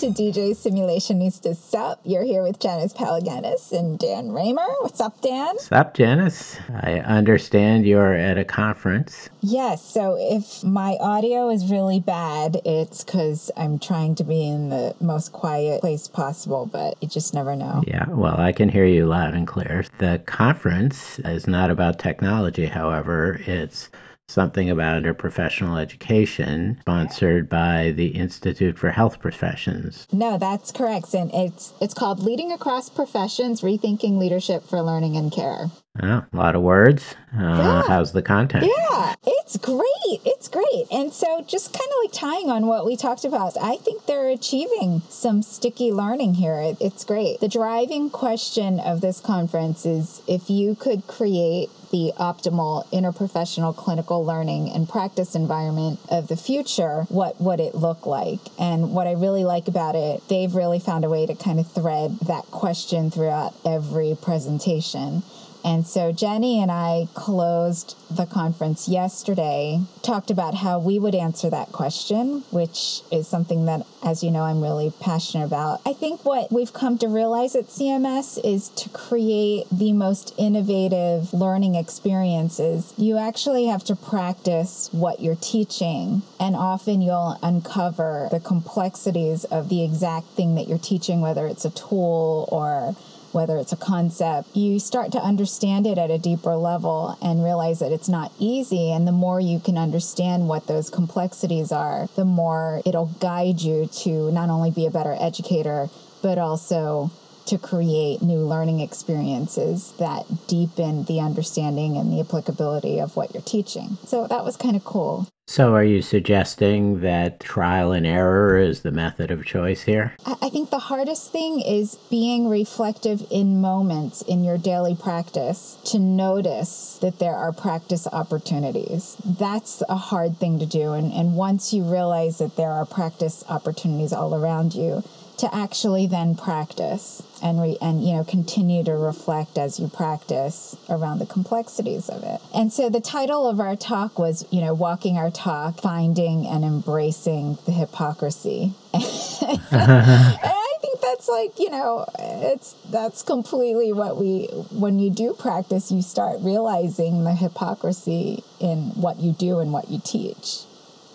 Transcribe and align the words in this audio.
To 0.00 0.06
DJ 0.06 0.52
Simulationista 0.52 1.54
Sup. 1.54 2.00
You're 2.04 2.22
here 2.22 2.42
with 2.42 2.58
Janice 2.58 2.94
Palaganas 2.94 3.70
and 3.70 3.98
Dan 3.98 4.30
Raemer. 4.30 4.66
What's 4.80 4.98
up, 4.98 5.20
Dan? 5.20 5.48
What's 5.48 5.70
up, 5.70 5.92
Janice? 5.92 6.56
I 6.74 7.00
understand 7.00 7.84
you're 7.84 8.14
at 8.14 8.38
a 8.38 8.44
conference. 8.46 9.28
Yes, 9.42 9.84
so 9.84 10.16
if 10.18 10.64
my 10.64 10.96
audio 11.02 11.50
is 11.50 11.70
really 11.70 12.00
bad, 12.00 12.62
it's 12.64 13.04
because 13.04 13.50
I'm 13.58 13.78
trying 13.78 14.14
to 14.14 14.24
be 14.24 14.48
in 14.48 14.70
the 14.70 14.94
most 15.02 15.32
quiet 15.32 15.82
place 15.82 16.08
possible, 16.08 16.64
but 16.64 16.94
you 17.02 17.08
just 17.08 17.34
never 17.34 17.54
know. 17.54 17.82
Yeah, 17.86 18.06
well, 18.08 18.40
I 18.40 18.52
can 18.52 18.70
hear 18.70 18.86
you 18.86 19.04
loud 19.04 19.34
and 19.34 19.46
clear. 19.46 19.84
The 19.98 20.22
conference 20.24 21.18
is 21.18 21.46
not 21.46 21.70
about 21.70 21.98
technology, 21.98 22.64
however, 22.64 23.38
it's 23.44 23.90
something 24.30 24.70
about 24.70 25.02
interprofessional 25.02 25.80
education 25.80 26.78
sponsored 26.80 27.48
by 27.48 27.92
the 27.96 28.08
Institute 28.08 28.78
for 28.78 28.90
Health 28.90 29.20
Professions. 29.20 30.06
No, 30.12 30.38
that's 30.38 30.70
correct. 30.72 31.12
And 31.14 31.30
it's 31.34 31.72
it's 31.80 31.94
called 31.94 32.20
Leading 32.20 32.52
Across 32.52 32.90
Professions: 32.90 33.62
Rethinking 33.62 34.18
Leadership 34.18 34.62
for 34.64 34.80
Learning 34.82 35.16
and 35.16 35.32
Care. 35.32 35.70
Oh, 36.00 36.24
a 36.32 36.36
lot 36.36 36.54
of 36.54 36.62
words. 36.62 37.16
Uh, 37.36 37.40
Yeah. 37.40 37.82
How's 37.88 38.12
the 38.12 38.22
content? 38.22 38.64
Yeah, 38.64 39.14
it's 39.26 39.56
great. 39.56 40.20
It's 40.24 40.46
great. 40.46 40.86
And 40.92 41.12
so, 41.12 41.42
just 41.48 41.72
kind 41.72 41.88
of 41.90 41.96
like 42.04 42.12
tying 42.12 42.48
on 42.48 42.66
what 42.68 42.86
we 42.86 42.96
talked 42.96 43.24
about, 43.24 43.56
I 43.60 43.76
think 43.76 44.06
they're 44.06 44.28
achieving 44.28 45.02
some 45.08 45.42
sticky 45.42 45.90
learning 45.90 46.34
here. 46.34 46.60
It- 46.60 46.76
It's 46.80 47.04
great. 47.04 47.40
The 47.40 47.48
driving 47.48 48.08
question 48.08 48.78
of 48.78 49.00
this 49.00 49.18
conference 49.20 49.84
is 49.84 50.22
if 50.28 50.48
you 50.48 50.76
could 50.76 51.08
create 51.08 51.70
the 51.90 52.12
optimal 52.18 52.86
interprofessional 52.92 53.74
clinical 53.74 54.24
learning 54.24 54.70
and 54.70 54.88
practice 54.88 55.34
environment 55.34 55.98
of 56.08 56.28
the 56.28 56.36
future, 56.36 57.04
what 57.08 57.40
would 57.40 57.58
it 57.58 57.74
look 57.74 58.06
like? 58.06 58.38
And 58.60 58.92
what 58.94 59.08
I 59.08 59.12
really 59.12 59.42
like 59.42 59.66
about 59.66 59.96
it, 59.96 60.22
they've 60.28 60.54
really 60.54 60.78
found 60.78 61.04
a 61.04 61.10
way 61.10 61.26
to 61.26 61.34
kind 61.34 61.58
of 61.58 61.66
thread 61.66 62.16
that 62.28 62.44
question 62.52 63.10
throughout 63.10 63.54
every 63.66 64.16
presentation. 64.22 65.24
And 65.64 65.86
so 65.86 66.12
Jenny 66.12 66.60
and 66.60 66.70
I 66.70 67.08
closed 67.14 67.96
the 68.10 68.26
conference 68.26 68.88
yesterday, 68.88 69.80
talked 70.02 70.30
about 70.30 70.54
how 70.54 70.78
we 70.78 70.98
would 70.98 71.14
answer 71.14 71.50
that 71.50 71.72
question, 71.72 72.44
which 72.50 73.02
is 73.12 73.28
something 73.28 73.66
that, 73.66 73.86
as 74.02 74.22
you 74.22 74.30
know, 74.30 74.42
I'm 74.42 74.62
really 74.62 74.92
passionate 75.00 75.44
about. 75.44 75.80
I 75.86 75.92
think 75.92 76.24
what 76.24 76.50
we've 76.50 76.72
come 76.72 76.98
to 76.98 77.08
realize 77.08 77.54
at 77.54 77.66
CMS 77.66 78.38
is 78.44 78.68
to 78.70 78.88
create 78.88 79.66
the 79.70 79.92
most 79.92 80.34
innovative 80.38 81.32
learning 81.32 81.74
experiences, 81.74 82.92
you 82.96 83.18
actually 83.18 83.66
have 83.66 83.84
to 83.84 83.96
practice 83.96 84.88
what 84.92 85.20
you're 85.20 85.36
teaching. 85.36 86.22
And 86.38 86.56
often 86.56 87.00
you'll 87.00 87.38
uncover 87.42 88.28
the 88.30 88.40
complexities 88.40 89.44
of 89.44 89.68
the 89.68 89.84
exact 89.84 90.28
thing 90.28 90.54
that 90.54 90.68
you're 90.68 90.78
teaching, 90.78 91.20
whether 91.20 91.46
it's 91.46 91.64
a 91.64 91.70
tool 91.70 92.48
or 92.50 92.96
whether 93.32 93.56
it's 93.56 93.72
a 93.72 93.76
concept, 93.76 94.56
you 94.56 94.78
start 94.78 95.12
to 95.12 95.18
understand 95.18 95.86
it 95.86 95.98
at 95.98 96.10
a 96.10 96.18
deeper 96.18 96.56
level 96.56 97.16
and 97.22 97.44
realize 97.44 97.78
that 97.78 97.92
it's 97.92 98.08
not 98.08 98.32
easy. 98.38 98.92
And 98.92 99.06
the 99.06 99.12
more 99.12 99.40
you 99.40 99.60
can 99.60 99.78
understand 99.78 100.48
what 100.48 100.66
those 100.66 100.90
complexities 100.90 101.72
are, 101.72 102.08
the 102.16 102.24
more 102.24 102.82
it'll 102.84 103.14
guide 103.20 103.60
you 103.60 103.86
to 104.02 104.30
not 104.32 104.50
only 104.50 104.70
be 104.70 104.86
a 104.86 104.90
better 104.90 105.16
educator, 105.18 105.88
but 106.22 106.38
also 106.38 107.10
to 107.46 107.58
create 107.58 108.22
new 108.22 108.38
learning 108.38 108.80
experiences 108.80 109.92
that 109.98 110.24
deepen 110.46 111.04
the 111.04 111.20
understanding 111.20 111.96
and 111.96 112.12
the 112.12 112.20
applicability 112.20 113.00
of 113.00 113.16
what 113.16 113.34
you're 113.34 113.42
teaching. 113.42 113.98
So 114.06 114.26
that 114.28 114.44
was 114.44 114.56
kind 114.56 114.76
of 114.76 114.84
cool. 114.84 115.26
So, 115.50 115.74
are 115.74 115.82
you 115.82 116.00
suggesting 116.00 117.00
that 117.00 117.40
trial 117.40 117.90
and 117.90 118.06
error 118.06 118.56
is 118.56 118.82
the 118.82 118.92
method 118.92 119.32
of 119.32 119.44
choice 119.44 119.82
here? 119.82 120.14
I 120.24 120.48
think 120.48 120.70
the 120.70 120.78
hardest 120.78 121.32
thing 121.32 121.58
is 121.60 121.96
being 122.08 122.48
reflective 122.48 123.26
in 123.32 123.60
moments 123.60 124.22
in 124.22 124.44
your 124.44 124.58
daily 124.58 124.94
practice 124.94 125.76
to 125.86 125.98
notice 125.98 126.98
that 127.02 127.18
there 127.18 127.34
are 127.34 127.50
practice 127.50 128.06
opportunities. 128.12 129.16
That's 129.24 129.82
a 129.88 129.96
hard 129.96 130.36
thing 130.36 130.60
to 130.60 130.66
do. 130.66 130.92
And, 130.92 131.12
and 131.12 131.34
once 131.34 131.72
you 131.72 131.82
realize 131.82 132.38
that 132.38 132.54
there 132.54 132.70
are 132.70 132.86
practice 132.86 133.42
opportunities 133.48 134.12
all 134.12 134.36
around 134.36 134.76
you, 134.76 135.02
to 135.40 135.54
actually 135.54 136.06
then 136.06 136.34
practice 136.34 137.22
and 137.42 137.62
re, 137.62 137.76
and 137.80 138.04
you 138.04 138.12
know 138.12 138.22
continue 138.22 138.84
to 138.84 138.92
reflect 138.92 139.56
as 139.56 139.80
you 139.80 139.88
practice 139.88 140.76
around 140.90 141.18
the 141.18 141.24
complexities 141.24 142.10
of 142.10 142.22
it. 142.22 142.40
And 142.54 142.70
so 142.70 142.90
the 142.90 143.00
title 143.00 143.48
of 143.48 143.58
our 143.58 143.74
talk 143.74 144.18
was, 144.18 144.46
you 144.50 144.60
know, 144.60 144.74
walking 144.74 145.16
our 145.16 145.30
talk, 145.30 145.80
finding 145.80 146.46
and 146.46 146.62
embracing 146.62 147.56
the 147.64 147.72
hypocrisy. 147.72 148.74
I 148.94 150.76
think 150.82 151.00
that's 151.00 151.28
like, 151.28 151.58
you 151.58 151.70
know, 151.70 152.04
it's 152.18 152.74
that's 152.90 153.22
completely 153.22 153.94
what 153.94 154.18
we 154.18 154.44
when 154.70 154.98
you 154.98 155.08
do 155.08 155.32
practice, 155.32 155.90
you 155.90 156.02
start 156.02 156.36
realizing 156.40 157.24
the 157.24 157.32
hypocrisy 157.32 158.44
in 158.60 158.90
what 158.90 159.20
you 159.20 159.32
do 159.32 159.60
and 159.60 159.72
what 159.72 159.90
you 159.90 160.02
teach. 160.04 160.64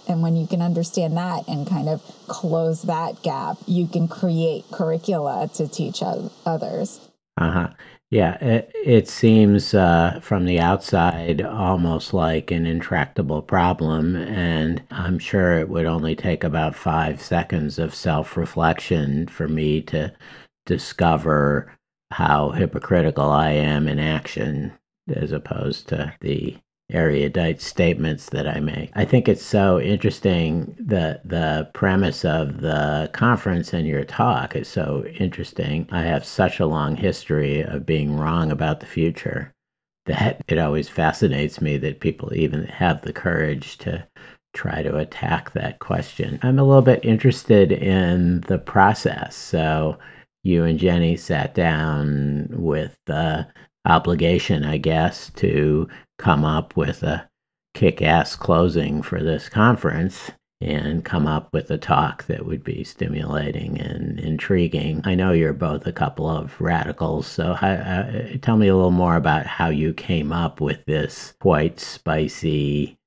And 0.08 0.22
when 0.22 0.36
you 0.36 0.48
can 0.48 0.62
understand 0.62 1.18
that 1.18 1.48
and 1.48 1.68
kind 1.68 1.90
of 1.90 2.02
close 2.28 2.84
that 2.84 3.22
gap, 3.24 3.58
you 3.68 3.88
can 3.88 4.08
create 4.08 4.66
curricula 4.72 5.50
to 5.56 5.68
teach 5.68 6.02
oth- 6.02 6.32
others. 6.46 7.00
Uh 7.38 7.52
huh. 7.52 7.70
Yeah, 8.12 8.36
it, 8.36 8.72
it 8.86 9.08
seems 9.10 9.74
uh, 9.74 10.20
from 10.22 10.46
the 10.46 10.60
outside 10.60 11.42
almost 11.42 12.14
like 12.14 12.52
an 12.52 12.66
intractable 12.66 13.42
problem, 13.42 14.16
and 14.16 14.82
I'm 14.92 15.20
sure 15.20 15.60
it 15.60 15.70
would 15.70 15.86
only 15.88 16.16
take 16.16 16.44
about 16.44 16.76
five 16.76 17.22
seconds 17.22 17.80
of 17.80 17.96
self 17.96 18.38
reflection 18.38 19.28
for 19.28 19.48
me 19.48 19.82
to 19.84 20.14
discover 20.66 21.74
how 22.12 22.52
hypocritical 22.52 23.30
I 23.30 23.52
am 23.52 23.88
in 23.88 24.00
action 24.00 24.74
as 25.14 25.32
opposed 25.32 25.88
to 25.90 26.14
the 26.22 26.58
erudite 26.92 27.62
statements 27.62 28.30
that 28.30 28.48
I 28.48 28.60
make. 28.60 28.92
I 28.94 29.06
think 29.06 29.28
it's 29.28 29.46
so 29.46 29.80
interesting 29.80 30.76
that 30.80 31.28
the 31.28 31.70
premise 31.74 32.24
of 32.24 32.62
the 32.62 33.10
conference 33.14 33.74
and 33.74 33.88
your 33.88 34.04
talk 34.04 34.56
is 34.56 34.68
so 34.68 35.04
interesting. 35.20 35.88
I 35.92 36.04
have 36.04 36.26
such 36.26 36.60
a 36.60 36.68
long 36.68 36.96
history 36.96 37.62
of 37.62 37.86
being 37.86 38.16
wrong 38.16 38.52
about 38.52 38.80
the 38.80 38.86
future 38.86 39.52
that 40.06 40.44
it 40.48 40.60
always 40.60 40.88
fascinates 40.88 41.60
me 41.60 41.78
that 41.78 42.00
people 42.00 42.32
even 42.36 42.66
have 42.66 43.02
the 43.02 43.14
courage 43.14 43.78
to 43.80 44.08
try 44.54 44.84
to 44.84 44.98
attack 44.98 45.52
that 45.52 45.80
question. 45.80 46.40
I'm 46.44 46.60
a 46.60 46.64
little 46.64 46.82
bit 46.82 47.04
interested 47.04 47.72
in 47.72 48.42
the 48.42 48.60
process. 48.60 49.36
So 49.36 49.98
you 50.44 50.64
and 50.64 50.78
Jenny 50.78 51.18
sat 51.18 51.56
down 51.56 52.48
with 52.52 52.96
the 53.08 53.48
obligation, 53.86 54.64
I 54.64 54.78
guess, 54.78 55.32
to 55.32 55.88
come 56.18 56.44
up 56.44 56.76
with 56.76 57.04
a 57.04 57.30
kick 57.74 58.02
ass 58.02 58.36
closing 58.36 59.02
for 59.02 59.22
this 59.22 59.50
conference 59.50 60.32
and 60.62 61.04
come 61.04 61.28
up 61.28 61.52
with 61.54 61.70
a 61.70 61.78
talk 61.78 62.26
that 62.26 62.46
would 62.46 62.64
be 62.64 62.84
stimulating 62.84 63.80
and 63.80 64.20
intriguing. 64.20 65.02
I 65.04 65.14
know 65.14 65.32
you're 65.32 65.54
both 65.54 65.86
a 65.86 65.92
couple 65.92 66.30
of 66.30 66.60
radicals, 66.62 67.28
so 67.28 67.56
tell 68.42 68.58
me 68.58 68.68
a 68.68 68.76
little 68.76 68.92
more 68.92 69.18
about 69.18 69.46
how 69.46 69.70
you 69.70 69.94
came 69.94 70.32
up 70.32 70.62
with 70.62 70.86
this 70.86 71.34
quite 71.40 71.80
spicy 71.80 72.98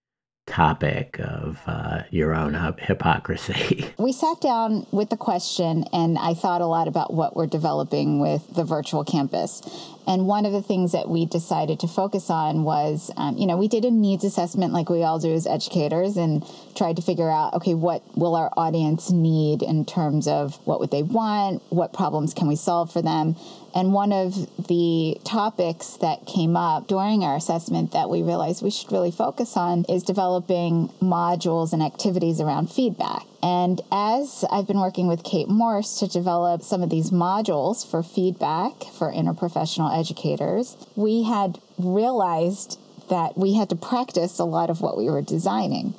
topic 0.49 1.19
of 1.21 1.61
uh, 1.67 2.03
your 2.11 2.35
own 2.35 2.55
hypocrisy. 2.79 3.87
We 3.99 4.13
sat 4.13 4.41
down 4.41 4.87
with 4.91 5.11
the 5.11 5.17
question, 5.17 5.85
and 5.93 6.19
I 6.19 6.33
thought 6.33 6.61
a 6.61 6.67
lot 6.67 6.89
about 6.89 7.13
what 7.13 7.37
we're 7.37 7.47
developing 7.47 8.21
with 8.21 8.55
the 8.55 8.65
virtual 8.65 9.05
campus. 9.05 9.61
And 10.09 10.27
one 10.27 10.47
of 10.47 10.53
the 10.53 10.63
things 10.63 10.93
that 10.93 11.11
we 11.11 11.27
decided 11.27 11.81
to 11.81 11.87
focus 11.87 12.31
on 12.31 12.65
was, 12.65 13.11
um, 13.19 13.37
you 13.37 13.47
know, 13.47 13.59
we 13.59 13.69
did 13.69 13.85
a 13.85 13.91
needs 13.91 14.25
assessment 14.25 14.73
like 14.73 14.89
we 14.89 15.03
all 15.03 15.19
do 15.19 15.35
as 15.35 15.47
educators 15.47 16.17
and 16.17 16.43
tried 16.75 16.97
to 16.97 17.03
figure 17.03 17.31
out, 17.31 17.53
okay, 17.53 17.75
what 17.75 18.03
will 18.17 18.35
our 18.35 18.51
audience 18.57 19.11
need 19.11 19.63
in 19.63 19.85
terms 19.85 20.27
of 20.27 20.57
what 20.67 20.81
would 20.81 20.91
they 20.91 21.03
want? 21.03 21.63
What 21.69 21.93
problems 21.93 22.33
can 22.33 22.49
we 22.49 22.57
solve 22.57 22.91
for 22.91 23.03
them? 23.03 23.37
And 23.75 23.93
one 23.93 24.13
of 24.13 24.35
the 24.67 25.21
topics 25.25 25.99
that 25.99 26.25
came 26.25 26.57
up 26.57 26.89
during 26.89 27.23
our 27.23 27.37
assessment 27.37 27.93
that 27.93 28.09
we 28.09 28.23
realized 28.23 28.63
we 28.63 28.71
should 28.71 28.91
really 28.91 29.11
focus 29.11 29.59
on 29.59 29.85
is 29.91 30.03
developing 30.03 30.89
modules 31.03 31.75
and 31.75 31.83
activities 31.83 32.41
around 32.41 32.73
feedback. 32.73 33.27
And 33.43 33.81
as 33.93 34.45
I've 34.51 34.67
been 34.67 34.81
working 34.81 35.07
with 35.07 35.23
Kate 35.23 35.49
Morse 35.49 35.99
to 36.01 36.09
develop 36.09 36.63
some 36.63 36.83
of 36.83 36.91
these 36.91 37.11
modules 37.11 37.89
for 37.89 38.03
feedback 38.03 38.85
for 38.85 39.13
interprofessional 39.13 39.97
educators, 39.97 40.77
we 40.97 41.23
had 41.23 41.61
realized 41.79 42.79
that 43.11 43.39
we 43.39 43.55
had 43.55 43.69
to 43.71 43.77
practice 43.77 44.39
a 44.39 44.45
lot 44.45 44.71
of 44.71 44.81
what 44.81 44.97
we 44.97 45.09
were 45.09 45.23
designing. 45.23 45.95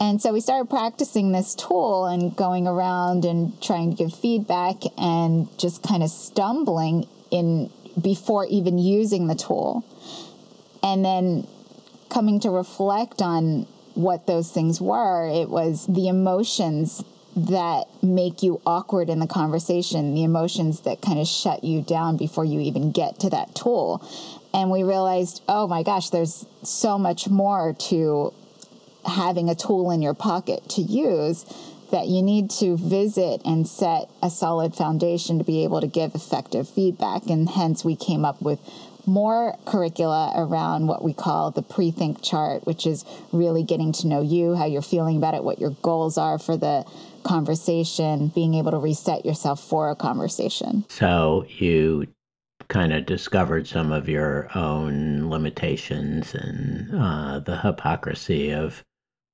And 0.00 0.20
so 0.20 0.32
we 0.32 0.40
started 0.40 0.68
practicing 0.70 1.32
this 1.32 1.54
tool 1.54 2.06
and 2.06 2.34
going 2.34 2.66
around 2.66 3.24
and 3.24 3.60
trying 3.62 3.90
to 3.90 3.96
give 3.96 4.14
feedback 4.14 4.76
and 4.98 5.46
just 5.58 5.82
kind 5.82 6.02
of 6.02 6.10
stumbling 6.10 7.06
in 7.30 7.70
before 8.00 8.46
even 8.46 8.78
using 8.78 9.26
the 9.26 9.34
tool. 9.34 9.84
And 10.82 11.04
then 11.04 11.46
coming 12.08 12.40
to 12.40 12.50
reflect 12.50 13.20
on 13.20 13.66
what 13.94 14.26
those 14.26 14.50
things 14.50 14.80
were, 14.80 15.28
it 15.28 15.48
was 15.48 15.86
the 15.86 16.08
emotions 16.08 17.02
that 17.36 17.84
make 18.02 18.42
you 18.42 18.60
awkward 18.66 19.08
in 19.08 19.20
the 19.20 19.26
conversation, 19.26 20.14
the 20.14 20.24
emotions 20.24 20.80
that 20.80 21.00
kind 21.00 21.18
of 21.18 21.26
shut 21.26 21.62
you 21.62 21.80
down 21.80 22.16
before 22.16 22.44
you 22.44 22.60
even 22.60 22.90
get 22.90 23.20
to 23.20 23.30
that 23.30 23.54
tool. 23.54 24.04
And 24.52 24.70
we 24.70 24.82
realized, 24.82 25.42
oh 25.48 25.68
my 25.68 25.82
gosh, 25.82 26.10
there's 26.10 26.44
so 26.62 26.98
much 26.98 27.28
more 27.28 27.74
to 27.88 28.34
having 29.06 29.48
a 29.48 29.54
tool 29.54 29.90
in 29.90 30.02
your 30.02 30.14
pocket 30.14 30.68
to 30.70 30.82
use 30.82 31.44
that 31.92 32.06
you 32.06 32.22
need 32.22 32.50
to 32.50 32.76
visit 32.76 33.40
and 33.44 33.66
set 33.66 34.08
a 34.22 34.30
solid 34.30 34.74
foundation 34.74 35.38
to 35.38 35.44
be 35.44 35.64
able 35.64 35.80
to 35.80 35.86
give 35.86 36.14
effective 36.14 36.68
feedback. 36.68 37.26
And 37.26 37.48
hence, 37.48 37.84
we 37.84 37.96
came 37.96 38.24
up 38.24 38.40
with 38.42 38.60
more 39.06 39.56
curricula 39.64 40.32
around 40.36 40.86
what 40.86 41.04
we 41.04 41.12
call 41.12 41.50
the 41.50 41.62
prethink 41.62 42.22
chart, 42.22 42.66
which 42.66 42.86
is 42.86 43.04
really 43.32 43.62
getting 43.62 43.92
to 43.92 44.06
know 44.06 44.20
you, 44.20 44.54
how 44.54 44.66
you're 44.66 44.82
feeling 44.82 45.16
about 45.16 45.34
it, 45.34 45.44
what 45.44 45.58
your 45.58 45.70
goals 45.82 46.18
are 46.18 46.38
for 46.38 46.56
the 46.56 46.84
conversation, 47.22 48.28
being 48.28 48.54
able 48.54 48.70
to 48.70 48.78
reset 48.78 49.24
yourself 49.24 49.62
for 49.62 49.90
a 49.90 49.96
conversation. 49.96 50.84
So, 50.88 51.44
you 51.48 52.06
kind 52.68 52.92
of 52.92 53.04
discovered 53.04 53.66
some 53.66 53.92
of 53.92 54.08
your 54.08 54.48
own 54.56 55.28
limitations 55.28 56.34
and 56.34 56.94
uh, 56.94 57.40
the 57.40 57.58
hypocrisy 57.58 58.50
of 58.52 58.84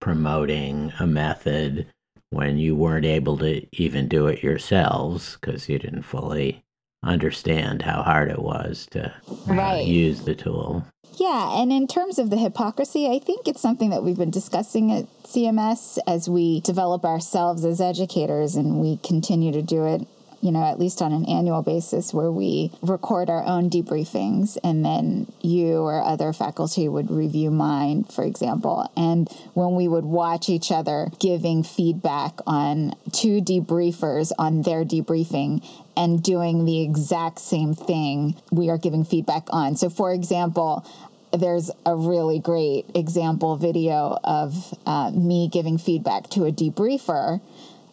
promoting 0.01 0.93
a 0.99 1.07
method 1.07 1.87
when 2.31 2.59
you 2.59 2.75
weren't 2.75 3.07
able 3.07 3.39
to 3.39 3.67
even 3.81 4.09
do 4.09 4.27
it 4.27 4.43
yourselves 4.43 5.37
because 5.41 5.69
you 5.69 5.79
didn't 5.79 6.03
fully 6.03 6.63
understand 7.07 7.83
how 7.83 8.03
hard 8.03 8.31
it 8.31 8.41
was 8.41 8.87
to 8.91 9.13
uh, 9.49 9.81
use 9.83 10.23
the 10.23 10.35
tool. 10.35 10.85
Yeah, 11.19 11.63
and 11.63 11.73
in 11.73 11.87
terms 11.87 12.19
of 12.19 12.29
the 12.29 12.37
hypocrisy, 12.37 13.09
I 13.09 13.19
think 13.19 13.49
it's 13.49 13.61
something 13.61 13.91
that 13.91 14.03
we've 14.03 14.19
been 14.19 14.31
discussing 14.31 14.93
at 14.93 15.07
CMS 15.23 15.99
as 16.07 16.29
we 16.29 16.61
develop 16.61 17.05
ourselves 17.05 17.65
as 17.65 17.81
educators 17.81 18.55
and 18.55 18.81
we 18.81 18.99
continue 18.99 19.51
to 19.53 19.63
do 19.63 19.87
it 19.87 20.07
you 20.41 20.53
know, 20.53 20.65
at 20.65 20.79
least 20.79 21.03
on 21.03 21.13
an 21.13 21.25
annual 21.27 21.63
basis, 21.63 22.13
where 22.13 22.31
we 22.31 22.71
record 22.83 23.31
our 23.31 23.45
own 23.45 23.71
debriefings 23.71 24.57
and 24.63 24.85
then 24.85 25.33
you 25.41 25.79
or 25.79 26.03
other 26.03 26.33
faculty 26.33 26.89
would 26.89 27.11
review 27.11 27.51
mine, 27.51 28.05
for 28.05 28.25
example. 28.25 28.91
And 28.97 29.29
when 29.55 29.75
we 29.75 29.89
would 29.89 30.05
watch 30.05 30.49
each 30.49 30.71
other 30.71 31.09
giving 31.19 31.63
feedback 31.63 32.35
on 32.47 32.95
two 33.13 33.41
debriefers 33.41 34.33
on 34.39 34.63
their 34.63 34.85
debriefing 34.85 35.67
and 35.97 36.23
doing 36.23 36.65
the 36.65 36.83
exact 36.83 37.41
same 37.41 37.75
thing 37.75 38.37
we 38.51 38.69
are 38.69 38.79
giving 38.79 39.05
feedback 39.05 39.45
on. 39.51 39.77
So, 39.77 39.89
for 39.89 40.13
example, 40.13 40.85
there's 41.33 41.71
a 41.85 41.95
really 41.95 42.39
great 42.39 42.87
example 42.95 43.57
video 43.57 44.19
of 44.23 44.75
uh, 44.87 45.11
me 45.11 45.49
giving 45.49 45.79
feedback 45.79 46.29
to 46.31 46.45
a 46.45 46.53
debriefer 46.53 47.41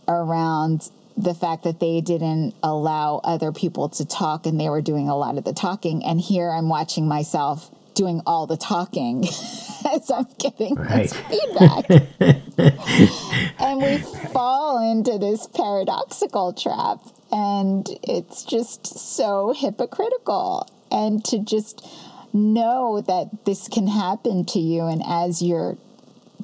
around 0.08 0.90
the 1.16 1.34
fact 1.34 1.64
that 1.64 1.80
they 1.80 2.02
didn't 2.02 2.56
allow 2.64 3.22
other 3.24 3.52
people 3.52 3.90
to 3.90 4.06
talk 4.06 4.46
and 4.46 4.60
they 4.60 4.70
were 4.70 4.82
doing 4.82 5.10
a 5.10 5.16
lot 5.16 5.38
of 5.38 5.44
the 5.44 5.54
talking. 5.54 6.04
And 6.04 6.20
here 6.20 6.50
I'm 6.50 6.70
watching 6.70 7.08
myself 7.08 7.70
doing 7.94 8.22
all 8.26 8.48
the 8.48 8.58
talking 8.58 9.24
as 9.94 10.10
I'm 10.10 10.28
giving 10.40 10.76
right. 10.76 11.10
this 11.10 11.14
feedback. 11.14 11.90
and 13.60 13.82
we 13.82 13.98
fall 14.30 14.92
into 14.92 15.18
this 15.18 15.48
paradoxical 15.48 16.54
trap. 16.54 17.00
And 17.32 17.88
it's 18.04 18.44
just 18.44 18.86
so 18.86 19.54
hypocritical. 19.56 20.70
And 20.92 21.24
to 21.26 21.40
just 21.40 21.88
know 22.34 23.02
that 23.02 23.46
this 23.46 23.68
can 23.68 23.88
happen 23.88 24.46
to 24.46 24.60
you, 24.60 24.84
and 24.84 25.02
as 25.06 25.42
you're 25.42 25.78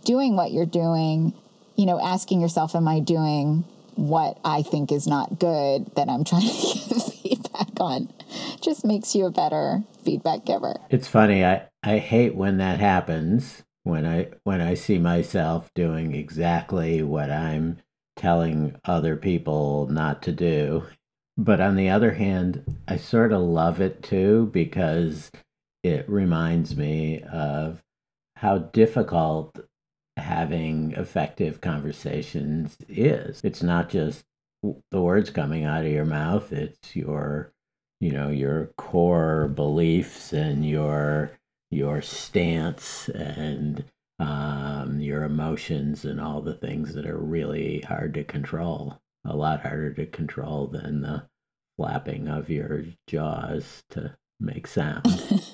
doing 0.03 0.35
what 0.35 0.51
you're 0.51 0.65
doing, 0.65 1.33
you 1.75 1.85
know, 1.85 1.99
asking 1.99 2.41
yourself, 2.41 2.75
Am 2.75 2.87
I 2.87 2.99
doing 2.99 3.65
what 3.99 4.39
I 4.45 4.61
think 4.61 4.91
is 4.91 5.07
not 5.07 5.39
good 5.39 5.93
that 5.95 6.09
I'm 6.09 6.23
trying 6.23 6.41
to 6.41 6.47
give 6.89 7.13
feedback 7.13 7.79
on. 7.79 8.11
Just 8.61 8.85
makes 8.85 9.15
you 9.15 9.25
a 9.25 9.31
better 9.31 9.83
feedback 10.03 10.45
giver. 10.45 10.75
It's 10.89 11.07
funny. 11.07 11.43
I, 11.45 11.63
I 11.83 11.97
hate 11.97 12.35
when 12.35 12.57
that 12.57 12.79
happens 12.79 13.63
when 13.83 14.05
I 14.05 14.29
when 14.43 14.61
I 14.61 14.73
see 14.75 14.99
myself 14.99 15.69
doing 15.73 16.13
exactly 16.13 17.01
what 17.01 17.31
I'm 17.31 17.77
telling 18.15 18.75
other 18.85 19.15
people 19.15 19.87
not 19.87 20.21
to 20.23 20.31
do. 20.31 20.83
But 21.37 21.61
on 21.61 21.75
the 21.75 21.89
other 21.89 22.11
hand, 22.11 22.63
I 22.87 22.97
sort 22.97 23.31
of 23.31 23.41
love 23.41 23.79
it 23.79 24.03
too 24.03 24.49
because 24.51 25.31
it 25.83 26.09
reminds 26.09 26.75
me 26.75 27.21
of 27.23 27.81
how 28.35 28.57
difficult 28.57 29.57
having 30.19 30.91
effective 30.93 31.61
conversations 31.61 32.77
is. 32.87 33.41
It's 33.43 33.63
not 33.63 33.89
just 33.89 34.23
the 34.91 35.01
words 35.01 35.29
coming 35.29 35.63
out 35.65 35.85
of 35.85 35.91
your 35.91 36.05
mouth, 36.05 36.51
it's 36.51 36.95
your 36.95 37.51
you 37.99 38.11
know 38.11 38.29
your 38.29 38.71
core 38.77 39.47
beliefs 39.47 40.31
and 40.33 40.65
your 40.67 41.31
your 41.71 42.01
stance 42.01 43.09
and 43.09 43.83
um, 44.19 44.99
your 44.99 45.23
emotions 45.23 46.05
and 46.05 46.19
all 46.19 46.41
the 46.41 46.53
things 46.53 46.93
that 46.93 47.05
are 47.05 47.17
really 47.17 47.81
hard 47.81 48.13
to 48.15 48.23
control 48.23 48.99
a 49.25 49.35
lot 49.35 49.61
harder 49.61 49.93
to 49.93 50.05
control 50.05 50.67
than 50.67 51.01
the 51.01 51.23
flapping 51.77 52.27
of 52.27 52.49
your 52.49 52.83
jaws 53.07 53.83
to 53.89 54.15
make 54.39 54.67
sound 54.67 55.05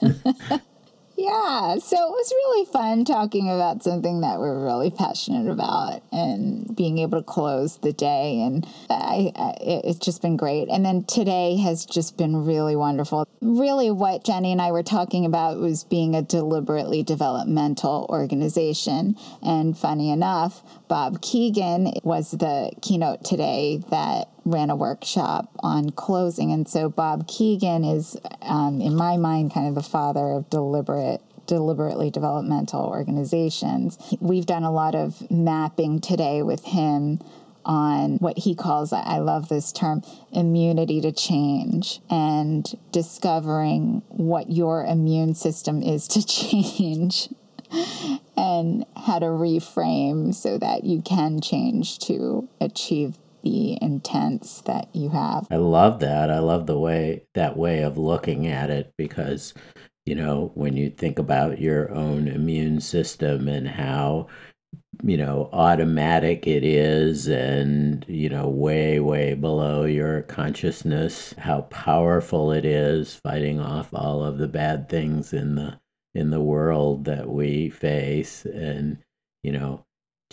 Yeah, 1.17 1.77
so 1.77 1.95
it 1.95 2.11
was 2.11 2.31
really 2.31 2.65
fun 2.65 3.05
talking 3.05 3.49
about 3.49 3.83
something 3.83 4.19
that 4.21 4.37
we're 4.37 4.63
really 4.65 4.91
passionate 4.91 5.49
about 5.49 6.03
and 6.11 6.75
being 6.75 6.97
able 6.97 7.19
to 7.19 7.23
close 7.23 7.77
the 7.77 7.93
day. 7.93 8.41
And 8.41 8.67
I, 8.89 9.31
I, 9.33 9.53
it's 9.61 9.99
just 9.99 10.21
been 10.21 10.35
great. 10.35 10.67
And 10.67 10.85
then 10.85 11.05
today 11.05 11.55
has 11.57 11.85
just 11.85 12.17
been 12.17 12.45
really 12.45 12.75
wonderful. 12.75 13.25
Really, 13.39 13.91
what 13.91 14.25
Jenny 14.25 14.51
and 14.51 14.61
I 14.61 14.73
were 14.73 14.83
talking 14.83 15.25
about 15.25 15.57
was 15.57 15.85
being 15.85 16.15
a 16.15 16.21
deliberately 16.21 17.01
developmental 17.01 18.07
organization. 18.09 19.15
And 19.41 19.77
funny 19.77 20.11
enough, 20.11 20.63
Bob 20.89 21.21
Kegan 21.21 21.93
was 22.03 22.31
the 22.31 22.71
keynote 22.81 23.23
today 23.23 23.81
that 23.89 24.27
ran 24.45 24.69
a 24.69 24.75
workshop 24.75 25.49
on 25.59 25.89
closing. 25.89 26.51
And 26.51 26.67
so 26.67 26.87
Bob 26.87 27.27
Kegan 27.27 27.83
is, 27.83 28.15
um, 28.41 28.79
in 28.79 28.95
my 28.95 29.17
mind, 29.17 29.53
kind 29.53 29.67
of 29.67 29.75
the 29.75 29.83
father 29.83 30.31
of 30.31 30.49
deliberate 30.49 31.21
deliberately 31.47 32.09
developmental 32.09 32.81
organizations. 32.81 33.99
We've 34.19 34.47
done 34.47 34.63
a 34.63 34.71
lot 34.71 34.95
of 34.95 35.29
mapping 35.29 36.01
today 36.01 36.41
with 36.41 36.63
him 36.65 37.19
on 37.65 38.17
what 38.17 38.37
he 38.37 38.55
calls, 38.55 38.93
I 38.93 39.17
love 39.17 39.49
this 39.49 39.71
term, 39.71 40.03
immunity 40.31 41.01
to 41.01 41.11
change 41.11 41.99
and 42.09 42.71
discovering 42.91 44.03
what 44.07 44.51
your 44.51 44.85
immune 44.85 45.33
system 45.33 45.81
is 45.81 46.07
to 46.09 46.25
change 46.27 47.29
and 48.37 48.85
how 48.95 49.19
to 49.19 49.25
reframe 49.25 50.33
so 50.33 50.57
that 50.57 50.83
you 50.83 51.01
can 51.01 51.41
change 51.41 51.97
to 51.99 52.47
achieve 52.61 53.17
the 53.45 53.81
intents 53.81 54.61
that 54.61 54.93
you 54.93 55.09
have. 55.09 55.47
I 55.49 55.57
love 55.57 56.01
that. 56.01 56.29
I 56.29 56.39
love 56.39 56.65
the 56.65 56.77
way 56.77 57.23
that 57.35 57.55
way 57.55 57.83
of 57.83 57.97
looking 57.97 58.47
at 58.47 58.69
it 58.69 58.93
because 58.97 59.53
you 60.05 60.13
know, 60.13 60.51
when 60.53 60.77
you 60.77 60.91
think 60.91 61.17
about 61.17 61.59
your 61.59 61.91
own 61.91 62.27
immune 62.27 62.79
system 62.79 63.47
and 63.47 63.67
how 63.67 64.27
you 65.03 65.17
know 65.17 65.49
automatic 65.51 66.47
it 66.47 66.63
is 66.63 67.27
and 67.27 68.05
you 68.07 68.29
know 68.29 68.47
way 68.47 68.99
way 68.99 69.33
below 69.33 69.83
your 69.83 70.21
consciousness 70.23 71.33
how 71.37 71.61
powerful 71.63 72.51
it 72.51 72.65
is 72.65 73.15
fighting 73.15 73.59
off 73.59 73.89
all 73.93 74.23
of 74.23 74.37
the 74.37 74.47
bad 74.47 74.87
things 74.87 75.33
in 75.33 75.55
the 75.55 75.77
in 76.13 76.29
the 76.29 76.41
world 76.41 77.05
that 77.05 77.29
we 77.29 77.69
face 77.69 78.45
and 78.45 78.97
you 79.43 79.51
know 79.51 79.84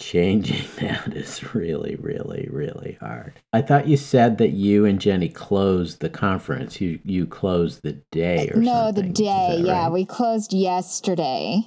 changing 0.02 0.66
that 0.80 1.14
is 1.14 1.54
really 1.54 1.94
really 1.97 2.49
really 2.50 2.99
hard 3.00 3.32
i 3.52 3.62
thought 3.62 3.87
you 3.87 3.97
said 3.97 4.38
that 4.38 4.50
you 4.50 4.85
and 4.85 5.00
jenny 5.00 5.28
closed 5.28 6.00
the 6.00 6.11
conference 6.11 6.80
you 6.80 6.99
you 7.04 7.25
closed 7.25 7.80
the 7.82 7.92
day 8.11 8.49
or 8.49 8.54
something. 8.54 8.62
no 8.64 8.87
something. 8.87 9.06
the 9.06 9.12
day 9.12 9.61
yeah 9.61 9.85
right? 9.85 9.92
we 9.92 10.04
closed 10.04 10.52
yesterday 10.52 11.62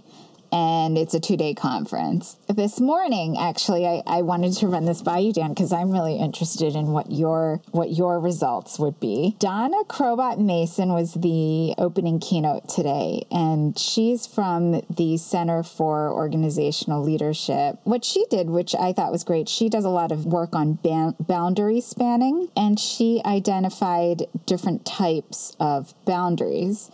and 0.51 0.97
it's 0.97 1.13
a 1.13 1.19
two 1.19 1.37
day 1.37 1.53
conference. 1.53 2.37
This 2.47 2.79
morning, 2.79 3.37
actually, 3.37 3.85
I, 3.85 4.03
I 4.05 4.21
wanted 4.21 4.53
to 4.53 4.67
run 4.67 4.85
this 4.85 5.01
by 5.01 5.19
you, 5.19 5.33
Dan, 5.33 5.49
because 5.49 5.73
I'm 5.73 5.91
really 5.91 6.17
interested 6.17 6.75
in 6.75 6.87
what 6.87 7.11
your 7.11 7.61
what 7.71 7.91
your 7.91 8.19
results 8.19 8.79
would 8.79 8.99
be. 8.99 9.35
Donna 9.39 9.83
Chrobot 9.87 10.39
Mason 10.39 10.93
was 10.93 11.13
the 11.13 11.73
opening 11.77 12.19
keynote 12.19 12.69
today, 12.69 13.25
and 13.31 13.77
she's 13.77 14.25
from 14.25 14.81
the 14.89 15.17
Center 15.17 15.63
for 15.63 16.11
Organizational 16.11 17.03
Leadership. 17.03 17.79
What 17.83 18.05
she 18.05 18.25
did, 18.29 18.49
which 18.49 18.75
I 18.75 18.93
thought 18.93 19.11
was 19.11 19.23
great, 19.23 19.49
she 19.49 19.69
does 19.69 19.85
a 19.85 19.89
lot 19.89 20.11
of 20.11 20.25
work 20.25 20.55
on 20.55 20.79
boundary 21.19 21.81
spanning, 21.81 22.49
and 22.55 22.79
she 22.79 23.21
identified 23.25 24.23
different 24.45 24.85
types 24.85 25.55
of 25.59 25.93
boundaries 26.05 26.91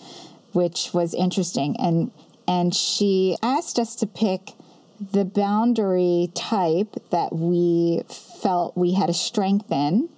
which 0.53 0.93
was 0.93 1.13
interesting. 1.13 1.75
And 1.79 2.11
and 2.47 2.73
she 2.75 3.37
asked 3.41 3.79
us 3.79 3.95
to 3.97 4.07
pick 4.07 4.51
the 4.99 5.25
boundary 5.25 6.29
type 6.35 6.95
that 7.09 7.33
we 7.33 8.03
felt 8.07 8.77
we 8.77 8.93
had 8.93 9.09
a 9.09 9.13
strength 9.13 9.71
in 9.71 10.09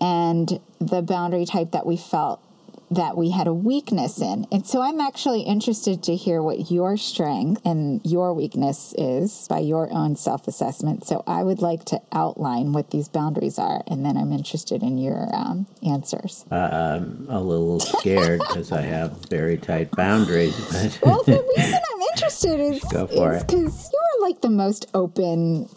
and 0.00 0.60
the 0.80 1.02
boundary 1.02 1.44
type 1.44 1.70
that 1.72 1.86
we 1.86 1.96
felt 1.96 2.40
that 2.90 3.16
we 3.16 3.30
had 3.30 3.46
a 3.46 3.52
weakness 3.52 4.20
in. 4.20 4.46
And 4.50 4.66
so 4.66 4.80
I'm 4.80 5.00
actually 5.00 5.42
interested 5.42 6.02
to 6.04 6.16
hear 6.16 6.42
what 6.42 6.70
your 6.70 6.96
strength 6.96 7.60
and 7.64 8.00
your 8.04 8.32
weakness 8.32 8.94
is 8.96 9.46
by 9.48 9.58
your 9.58 9.92
own 9.92 10.16
self 10.16 10.48
assessment. 10.48 11.06
So 11.06 11.22
I 11.26 11.42
would 11.42 11.60
like 11.60 11.84
to 11.86 12.00
outline 12.12 12.72
what 12.72 12.90
these 12.90 13.08
boundaries 13.08 13.58
are, 13.58 13.82
and 13.86 14.04
then 14.04 14.16
I'm 14.16 14.32
interested 14.32 14.82
in 14.82 14.98
your 14.98 15.28
um, 15.34 15.66
answers. 15.86 16.44
Uh, 16.50 16.98
I'm 16.98 17.26
a 17.28 17.40
little 17.40 17.80
scared 17.80 18.40
because 18.40 18.72
I 18.72 18.82
have 18.82 19.12
very 19.28 19.58
tight 19.58 19.90
boundaries. 19.92 20.56
But 20.70 20.98
well, 21.02 21.22
the 21.24 21.44
reason 21.56 21.74
I'm 21.94 22.02
interested 22.14 22.60
is 22.60 22.80
because 22.80 23.90
you 23.92 23.98
are 23.98 24.28
like 24.28 24.40
the 24.40 24.50
most 24.50 24.86
open 24.94 25.68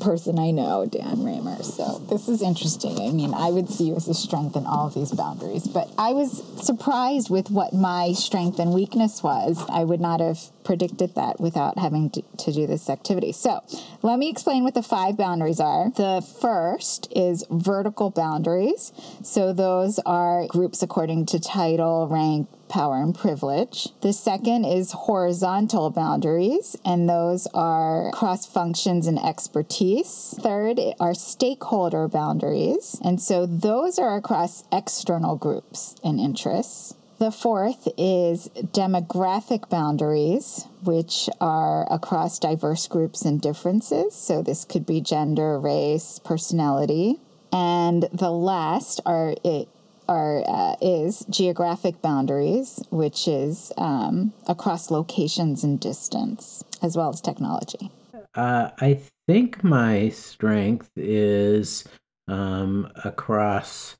person 0.00 0.38
I 0.38 0.50
know, 0.50 0.86
Dan 0.86 1.18
Raemer. 1.18 1.64
So 1.64 1.98
this 2.10 2.28
is 2.28 2.42
interesting. 2.42 2.98
I 3.00 3.12
mean, 3.12 3.34
I 3.34 3.50
would 3.50 3.68
see 3.68 3.84
you 3.84 3.96
as 3.96 4.08
a 4.08 4.14
strength 4.14 4.56
in 4.56 4.66
all 4.66 4.86
of 4.86 4.94
these 4.94 5.12
boundaries, 5.12 5.66
but 5.66 5.90
I 5.98 6.12
was 6.12 6.42
surprised 6.64 7.30
with 7.30 7.50
what 7.50 7.72
my 7.72 8.12
strength 8.12 8.58
and 8.58 8.72
weakness 8.72 9.22
was. 9.22 9.64
I 9.68 9.84
would 9.84 10.00
not 10.00 10.20
have 10.20 10.38
predicted 10.64 11.14
that 11.14 11.40
without 11.40 11.78
having 11.78 12.10
to, 12.10 12.22
to, 12.38 12.52
do 12.52 12.66
this 12.66 12.90
activity. 12.90 13.30
So 13.32 13.62
let 14.02 14.18
me 14.18 14.28
explain 14.28 14.64
what 14.64 14.74
the 14.74 14.82
five 14.82 15.16
boundaries 15.16 15.60
are. 15.60 15.90
The 15.90 16.26
first 16.40 17.08
is 17.14 17.44
vertical 17.50 18.10
boundaries. 18.10 18.92
So 19.22 19.52
those 19.52 20.00
are 20.00 20.46
groups 20.48 20.82
according 20.82 21.26
to 21.26 21.38
title, 21.38 22.08
rank, 22.08 22.48
power, 22.68 22.96
and 22.96 23.14
privilege. 23.14 23.88
The 24.00 24.12
second 24.12 24.64
is 24.64 24.92
horizontal 24.92 25.90
boundaries, 25.90 26.76
and 26.84 27.08
those 27.08 27.46
are 27.54 28.10
cross 28.12 28.46
functions 28.46 29.06
and 29.06 29.18
expertise. 29.18 30.34
Third 30.38 30.80
are 31.00 31.14
stakeholder 31.14 32.08
boundaries, 32.08 33.00
and 33.04 33.20
so 33.20 33.46
those 33.46 33.98
are 33.98 34.16
across 34.16 34.64
external 34.72 35.36
groups 35.36 35.96
and 36.02 36.20
interests. 36.20 36.94
The 37.18 37.30
fourth 37.30 37.88
is 37.96 38.48
demographic 38.54 39.70
boundaries, 39.70 40.66
which 40.82 41.30
are 41.40 41.90
across 41.90 42.38
diverse 42.38 42.86
groups 42.88 43.22
and 43.22 43.40
differences. 43.40 44.14
So 44.14 44.42
this 44.42 44.66
could 44.66 44.84
be 44.84 45.00
gender, 45.00 45.58
race, 45.58 46.20
personality. 46.22 47.16
And 47.50 48.02
the 48.12 48.30
last 48.30 49.00
are 49.06 49.34
it 49.42 49.68
are 50.08 50.42
uh, 50.48 50.76
is 50.80 51.24
geographic 51.30 52.00
boundaries, 52.02 52.82
which 52.90 53.26
is 53.28 53.72
um, 53.76 54.32
across 54.46 54.90
locations 54.90 55.64
and 55.64 55.80
distance, 55.80 56.64
as 56.82 56.96
well 56.96 57.10
as 57.10 57.20
technology. 57.20 57.90
Uh, 58.34 58.70
I 58.80 59.00
think 59.26 59.64
my 59.64 60.08
strength 60.10 60.90
is 60.96 61.84
um, 62.28 62.90
across 63.04 63.96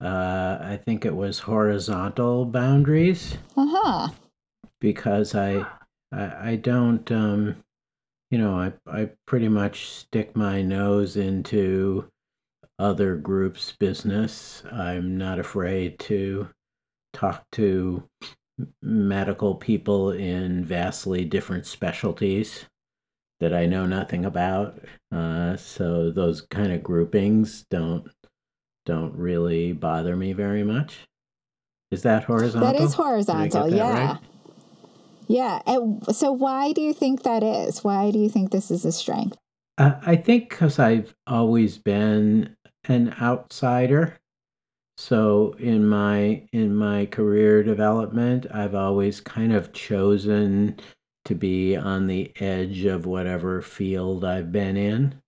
uh, 0.00 0.58
I 0.60 0.78
think 0.84 1.04
it 1.04 1.14
was 1.14 1.38
horizontal 1.38 2.44
boundaries. 2.44 3.38
Uh 3.56 3.66
huh. 3.68 4.08
Because 4.80 5.34
I, 5.34 5.66
I, 6.12 6.50
I 6.50 6.56
don't, 6.56 7.10
um, 7.10 7.56
you 8.30 8.38
know, 8.38 8.54
I, 8.54 8.72
I 8.86 9.10
pretty 9.26 9.48
much 9.48 9.88
stick 9.88 10.36
my 10.36 10.60
nose 10.60 11.16
into 11.16 12.08
other 12.78 13.16
groups' 13.16 13.72
business. 13.72 14.62
I'm 14.70 15.16
not 15.16 15.38
afraid 15.38 15.98
to 16.00 16.48
talk 17.12 17.44
to 17.52 18.08
medical 18.82 19.54
people 19.54 20.10
in 20.10 20.64
vastly 20.64 21.24
different 21.24 21.66
specialties 21.66 22.66
that 23.40 23.52
I 23.52 23.66
know 23.66 23.86
nothing 23.86 24.24
about. 24.24 24.80
Uh, 25.12 25.56
so 25.56 26.10
those 26.10 26.40
kind 26.40 26.72
of 26.72 26.82
groupings 26.82 27.64
don't 27.70 28.08
don't 28.84 29.14
really 29.14 29.72
bother 29.72 30.16
me 30.16 30.32
very 30.32 30.62
much. 30.62 31.06
Is 31.90 32.02
that 32.02 32.24
horizontal? 32.24 32.72
That 32.72 32.80
is 32.80 32.94
horizontal, 32.94 33.68
that 33.68 33.76
yeah. 33.76 34.12
Right? 34.12 34.20
Yeah. 35.28 35.60
And 35.66 36.04
so, 36.14 36.32
why 36.32 36.72
do 36.72 36.80
you 36.80 36.92
think 36.92 37.24
that 37.24 37.42
is? 37.42 37.84
Why 37.84 38.10
do 38.10 38.18
you 38.18 38.28
think 38.28 38.52
this 38.52 38.70
is 38.70 38.84
a 38.84 38.92
strength? 38.92 39.36
Uh, 39.78 39.94
I 40.02 40.16
think 40.16 40.48
because 40.48 40.78
I've 40.78 41.14
always 41.26 41.78
been 41.78 42.55
an 42.88 43.14
outsider. 43.20 44.16
So 44.98 45.54
in 45.58 45.86
my 45.86 46.42
in 46.52 46.74
my 46.74 47.06
career 47.06 47.62
development, 47.62 48.46
I've 48.50 48.74
always 48.74 49.20
kind 49.20 49.52
of 49.52 49.72
chosen 49.72 50.78
to 51.26 51.34
be 51.34 51.76
on 51.76 52.06
the 52.06 52.32
edge 52.40 52.84
of 52.84 53.04
whatever 53.04 53.60
field 53.60 54.24
I've 54.24 54.52
been 54.52 54.76
in. 54.76 55.20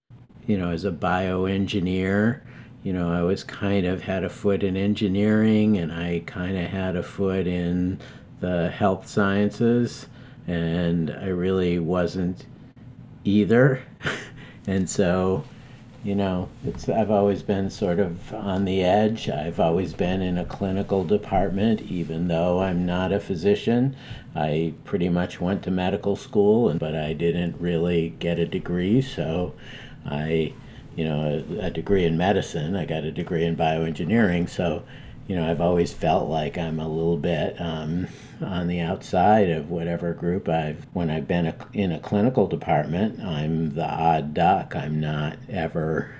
You 0.47 0.57
know, 0.57 0.71
as 0.71 0.85
a 0.85 0.91
bioengineer, 0.91 2.41
you 2.83 2.93
know, 2.93 3.12
I 3.12 3.23
was 3.23 3.45
kind 3.45 3.85
of 3.85 4.03
had 4.03 4.25
a 4.25 4.31
foot 4.31 4.62
in 4.62 4.77
engineering 4.77 5.77
and 5.77 5.93
I 5.93 6.23
kind 6.25 6.57
of 6.57 6.71
had 6.71 6.97
a 6.97 7.03
foot 7.03 7.47
in 7.47 8.00
the 8.41 8.71
health 8.71 9.09
sciences, 9.09 10.07
and 10.47 11.11
I 11.11 11.27
really 11.27 11.79
wasn't 11.79 12.47
either. 13.25 13.83
and 14.67 14.88
so, 14.88 15.45
you 16.05 16.14
know, 16.14 16.49
it's 16.64 16.88
I've 16.88 17.11
always 17.11 17.43
been 17.43 17.71
sort 17.71 17.99
of 17.99 18.33
on 18.33 18.64
the 18.64 18.83
edge. 18.83 19.28
I've 19.28 19.59
always 19.59 19.95
been 19.95 20.23
in 20.23 20.38
a 20.38 20.45
clinical 20.45 21.05
department, 21.05 21.83
even 21.83 22.28
though 22.28 22.61
I'm 22.61 22.87
not 22.87 23.12
a 23.12 23.21
physician. 23.21 23.97
I 24.35 24.75
pretty 24.85 25.09
much 25.09 25.40
went 25.40 25.62
to 25.64 25.71
medical 25.71 26.14
school, 26.14 26.73
but 26.75 26.95
I 26.95 27.12
didn't 27.12 27.61
really 27.61 28.11
get 28.21 28.38
a 28.38 28.47
degree, 28.47 29.02
so 29.02 29.55
I 30.07 30.55
you 30.99 31.05
know, 31.05 31.45
a, 31.61 31.67
a, 31.67 31.71
degree 31.71 32.05
in 32.05 32.19
medicine. 32.19 32.75
I 32.75 32.85
got 32.85 33.05
a 33.05 33.12
degree 33.12 33.45
in 33.45 33.57
bioengineering. 33.57 34.49
So, 34.49 34.83
you 35.28 35.37
know, 35.37 35.49
I've 35.49 35.61
always 35.61 35.93
felt 35.93 36.28
like 36.28 36.59
I'm 36.59 36.81
a 36.81 36.88
little 36.88 37.17
bit 37.17 37.55
um, 37.61 38.09
on 38.42 38.68
the 38.68 38.80
outside 38.80 39.50
of 39.50 39.71
whatever 39.71 40.12
group 40.12 40.49
I've. 40.49 40.87
When 40.92 41.11
I've 41.11 41.28
been 41.28 41.47
a, 41.47 41.57
in 41.73 41.92
a 41.92 42.00
clinical 42.00 42.47
department, 42.47 43.21
I'm 43.21 43.75
the 43.75 43.87
odd 43.87 44.35
duck. 44.35 44.75
I'm 44.76 45.00
not 45.00 45.38
ever. 45.49 46.14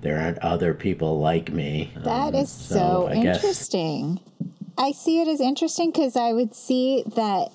There 0.00 0.18
aren't 0.18 0.38
other 0.38 0.74
people 0.74 1.18
like 1.18 1.50
me. 1.50 1.92
That 1.96 2.34
um, 2.34 2.34
is 2.34 2.50
so, 2.50 3.08
so 3.08 3.10
interesting. 3.10 4.16
Guess, 4.16 4.52
I 4.76 4.92
see 4.92 5.20
it 5.20 5.28
as 5.28 5.40
interesting 5.40 5.90
because 5.90 6.16
I 6.16 6.32
would 6.32 6.54
see 6.54 7.04
that 7.14 7.50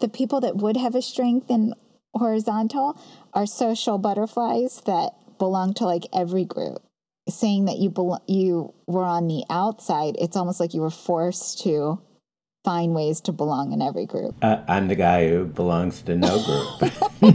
the 0.00 0.08
people 0.08 0.40
that 0.40 0.56
would 0.56 0.76
have 0.76 0.94
a 0.94 1.02
strength 1.02 1.50
in 1.50 1.74
horizontal 2.14 3.00
are 3.32 3.46
social 3.46 3.98
butterflies 3.98 4.82
that 4.86 5.10
belong 5.38 5.74
to 5.74 5.84
like 5.84 6.06
every 6.12 6.44
group. 6.44 6.82
Saying 7.28 7.66
that 7.66 7.78
you 7.78 7.90
belo- 7.90 8.22
you 8.26 8.74
were 8.86 9.04
on 9.04 9.28
the 9.28 9.44
outside, 9.50 10.16
it's 10.18 10.36
almost 10.36 10.58
like 10.58 10.74
you 10.74 10.80
were 10.80 10.90
forced 10.90 11.62
to 11.62 12.00
find 12.64 12.94
ways 12.94 13.20
to 13.22 13.32
belong 13.32 13.72
in 13.72 13.82
every 13.82 14.06
group. 14.06 14.34
Uh, 14.42 14.62
I'm 14.68 14.88
the 14.88 14.96
guy 14.96 15.28
who 15.28 15.44
belongs 15.44 16.02
to 16.02 16.16
no 16.16 16.42
group. 16.44 16.82
uh, 17.22 17.32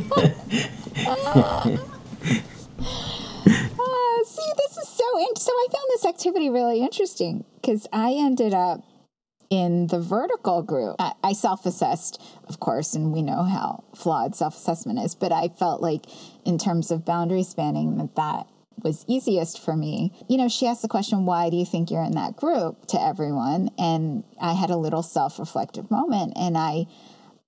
see, 4.26 4.52
this 4.58 4.78
is 4.78 4.88
so. 4.88 5.20
In- 5.20 5.36
so 5.36 5.52
I 5.52 5.68
found 5.72 5.90
this 5.90 6.06
activity 6.06 6.50
really 6.50 6.82
interesting 6.82 7.46
because 7.62 7.88
I 7.92 8.14
ended 8.14 8.54
up 8.54 8.84
in 9.50 9.88
the 9.88 10.00
vertical 10.00 10.62
group. 10.62 10.96
I, 11.00 11.14
I 11.24 11.34
self 11.34 11.66
assessed, 11.66 12.22
of 12.48 12.60
course, 12.60 12.94
and 12.94 13.12
we 13.12 13.22
know 13.22 13.44
how 13.44 13.84
flawed 13.96 14.36
self 14.36 14.56
assessment 14.56 15.00
is, 15.00 15.16
but 15.16 15.32
I 15.32 15.50
felt 15.50 15.82
like 15.82 16.06
in 16.46 16.58
terms 16.58 16.92
of 16.92 17.06
boundary 17.06 17.44
spanning, 17.44 17.98
that 17.98 18.16
that 18.16 18.48
was 18.84 19.06
easiest 19.08 19.60
for 19.60 19.76
me. 19.76 20.12
You 20.28 20.38
know, 20.38 20.48
she 20.48 20.68
asked 20.68 20.82
the 20.82 20.88
question, 20.88 21.26
Why 21.26 21.50
do 21.50 21.58
you 21.58 21.66
think 21.66 21.92
you're 21.92 22.04
in 22.04 22.14
that 22.14 22.36
group 22.36 22.86
to 22.88 23.02
everyone? 23.02 23.70
And 23.78 24.24
I 24.40 24.54
had 24.54 24.70
a 24.70 24.78
little 24.78 25.04
self 25.04 25.40
reflective 25.40 25.90
moment 25.90 26.34
and 26.36 26.58
I 26.58 26.86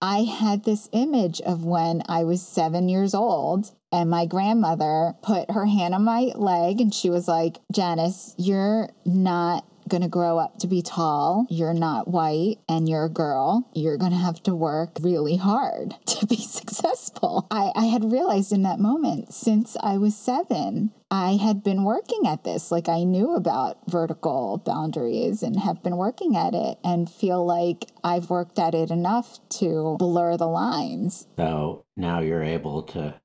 I 0.01 0.19
had 0.19 0.63
this 0.63 0.89
image 0.91 1.41
of 1.41 1.65
when 1.65 2.03
I 2.07 2.23
was 2.23 2.45
seven 2.45 2.87
years 2.87 3.15
old 3.15 3.71
and 3.91 4.09
my 4.09 4.25
grandmother 4.27 5.15
put 5.23 5.49
her 5.49 5.65
hand 5.65 5.95
on 5.95 6.03
my 6.03 6.31
leg 6.35 6.79
and 6.81 6.93
she 6.93 7.09
was 7.09 7.27
like, 7.27 7.57
Janice, 7.71 8.35
you're 8.37 8.89
not 9.05 9.65
going 9.87 10.03
to 10.03 10.07
grow 10.07 10.37
up 10.37 10.59
to 10.59 10.67
be 10.67 10.81
tall. 10.81 11.45
You're 11.49 11.73
not 11.73 12.07
white 12.07 12.57
and 12.67 12.87
you're 12.87 13.05
a 13.05 13.09
girl. 13.09 13.69
You're 13.73 13.97
going 13.97 14.11
to 14.11 14.17
have 14.17 14.41
to 14.43 14.55
work 14.55 14.97
really 15.01 15.37
hard 15.37 15.95
to 16.05 16.25
be 16.25 16.37
successful. 16.37 17.47
I, 17.51 17.71
I 17.75 17.85
had 17.85 18.11
realized 18.11 18.51
in 18.51 18.63
that 18.63 18.79
moment, 18.79 19.33
since 19.33 19.77
I 19.81 19.97
was 19.97 20.15
seven, 20.15 20.91
I 21.09 21.37
had 21.37 21.63
been 21.63 21.83
working 21.83 22.27
at 22.27 22.43
this. 22.43 22.71
Like 22.71 22.89
I 22.89 23.03
knew 23.03 23.35
about 23.35 23.77
vertical 23.87 24.61
boundaries 24.65 25.41
and 25.41 25.59
have 25.59 25.81
been 25.81 25.97
working 25.97 26.35
at 26.35 26.53
it 26.53 26.77
and 26.83 27.09
feel 27.09 27.45
like 27.45 27.85
I've 28.03 28.29
worked 28.29 28.59
at 28.59 28.75
it 28.75 28.91
enough 28.91 29.39
to 29.59 29.95
blur 29.97 30.37
the 30.37 30.47
lines. 30.47 31.27
So 31.37 31.85
now 31.95 32.19
you're 32.19 32.43
able 32.43 32.83
to 32.83 33.15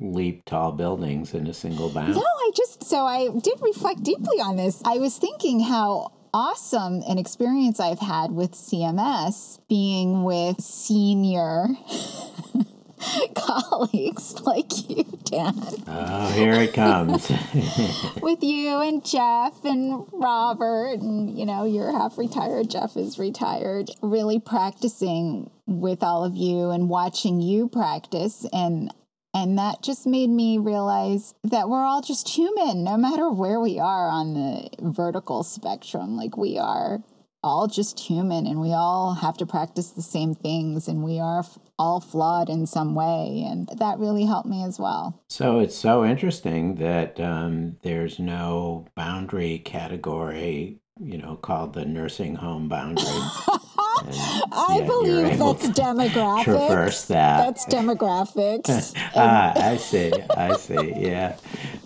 leap 0.00 0.44
tall 0.44 0.72
buildings 0.72 1.34
in 1.34 1.46
a 1.46 1.54
single 1.54 1.90
bound. 1.90 2.14
No, 2.14 2.20
I 2.20 2.50
just, 2.54 2.84
so 2.84 3.04
I 3.04 3.28
did 3.40 3.60
reflect 3.60 4.02
deeply 4.02 4.40
on 4.40 4.56
this. 4.56 4.80
I 4.84 4.98
was 4.98 5.16
thinking 5.18 5.60
how 5.60 6.12
awesome 6.32 7.02
an 7.08 7.18
experience 7.18 7.80
I've 7.80 7.98
had 7.98 8.30
with 8.30 8.52
CMS 8.52 9.58
being 9.68 10.24
with 10.24 10.60
senior 10.60 11.68
colleagues 13.34 14.40
like 14.46 14.88
you, 14.88 15.04
Dan. 15.24 15.54
Oh, 15.86 16.32
here 16.32 16.54
it 16.54 16.72
comes. 16.74 17.30
with 18.22 18.42
you 18.42 18.80
and 18.80 19.04
Jeff 19.04 19.64
and 19.64 20.06
Robert, 20.12 21.00
and 21.00 21.38
you 21.38 21.46
know, 21.46 21.64
you're 21.64 21.92
half 21.92 22.18
retired, 22.18 22.70
Jeff 22.70 22.96
is 22.96 23.18
retired. 23.18 23.90
Really 24.02 24.38
practicing 24.38 25.50
with 25.66 26.02
all 26.02 26.24
of 26.24 26.34
you 26.34 26.70
and 26.70 26.88
watching 26.88 27.40
you 27.40 27.68
practice. 27.68 28.46
And 28.52 28.92
and 29.34 29.58
that 29.58 29.82
just 29.82 30.06
made 30.06 30.30
me 30.30 30.58
realize 30.58 31.34
that 31.44 31.68
we're 31.68 31.84
all 31.84 32.00
just 32.00 32.28
human, 32.28 32.84
no 32.84 32.96
matter 32.96 33.30
where 33.30 33.60
we 33.60 33.78
are 33.78 34.08
on 34.08 34.34
the 34.34 34.68
vertical 34.80 35.42
spectrum. 35.42 36.16
Like 36.16 36.36
we 36.36 36.58
are 36.58 37.02
all 37.42 37.68
just 37.68 38.00
human 38.00 38.46
and 38.46 38.60
we 38.60 38.72
all 38.72 39.14
have 39.14 39.36
to 39.38 39.46
practice 39.46 39.90
the 39.90 40.02
same 40.02 40.34
things 40.34 40.88
and 40.88 41.04
we 41.04 41.20
are 41.20 41.44
all 41.78 42.00
flawed 42.00 42.48
in 42.48 42.66
some 42.66 42.94
way. 42.94 43.44
And 43.48 43.68
that 43.78 43.98
really 43.98 44.24
helped 44.24 44.48
me 44.48 44.64
as 44.64 44.78
well. 44.78 45.22
So 45.28 45.60
it's 45.60 45.76
so 45.76 46.04
interesting 46.04 46.76
that 46.76 47.20
um, 47.20 47.76
there's 47.82 48.18
no 48.18 48.86
boundary 48.96 49.58
category, 49.60 50.80
you 50.98 51.18
know, 51.18 51.36
called 51.36 51.74
the 51.74 51.84
nursing 51.84 52.34
home 52.34 52.68
boundary. 52.68 53.06
I 54.52 54.82
believe 54.86 55.38
that's 55.38 55.66
demographics. 55.78 56.44
Traverse 56.44 57.04
that. 57.06 57.38
That's 57.38 57.66
demographics. 57.66 58.94
ah, 59.16 59.52
I 59.56 59.76
see. 59.76 60.12
I 60.36 60.56
see. 60.56 60.92
Yeah, 60.96 61.36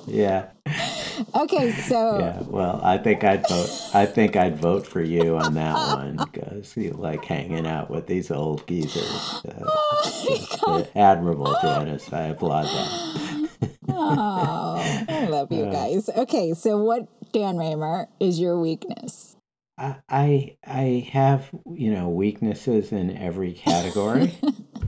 yeah. 0.07 0.49
Okay, 1.35 1.73
so 1.73 2.19
yeah. 2.19 2.43
Well, 2.47 2.81
I 2.83 2.99
think 2.99 3.25
I'd 3.25 3.47
vote. 3.49 3.71
I 3.95 4.07
think 4.07 4.37
I'd 4.37 4.59
vote 4.59 4.87
for 4.87 5.03
you 5.03 5.37
on 5.37 5.55
that 5.55 5.75
one 5.75 6.17
because 6.17 6.77
you 6.77 6.93
like 6.93 7.25
hanging 7.25 7.67
out 7.67 7.91
with 7.91 8.07
these 8.07 8.31
old 8.31 8.67
geezers. 8.67 9.43
Uh, 9.45 9.65
oh 9.67 10.87
admirable, 10.95 11.57
Janice. 11.63 12.13
I 12.13 12.29
applaud 12.29 12.65
that. 12.65 13.49
oh, 13.89 15.05
I 15.09 15.27
love 15.27 15.53
you 15.53 15.67
guys. 15.67 16.09
Okay, 16.09 16.55
so 16.55 16.79
what, 16.79 17.07
Dan 17.33 17.57
Raemer, 17.57 18.07
is 18.21 18.41
your 18.41 18.59
weakness? 18.59 19.32
I 20.09 20.57
I 20.65 21.09
have 21.13 21.51
you 21.75 21.93
know 21.93 22.09
weaknesses 22.09 22.93
in 22.93 23.17
every 23.17 23.53
category. 23.53 24.35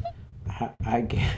I, 0.49 0.71
I 0.87 1.35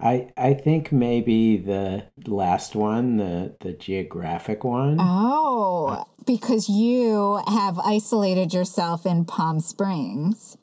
I 0.00 0.32
I 0.36 0.54
think 0.54 0.92
maybe 0.92 1.56
the 1.58 2.04
last 2.26 2.74
one, 2.74 3.16
the 3.16 3.56
the 3.60 3.72
geographic 3.72 4.64
one. 4.64 4.98
Oh, 5.00 6.04
because 6.26 6.68
you 6.68 7.40
have 7.46 7.78
isolated 7.78 8.54
yourself 8.54 9.04
in 9.04 9.24
Palm 9.24 9.60
Springs. 9.60 10.56